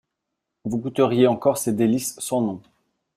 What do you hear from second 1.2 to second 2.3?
encore ces délices